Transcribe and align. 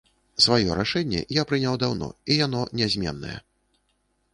Сваё 0.45 0.77
рашэнне 0.79 1.21
я 1.37 1.43
прыняў 1.53 1.79
даўно, 1.85 2.11
і 2.31 2.41
яно 2.45 2.67
нязменнае. 2.81 3.37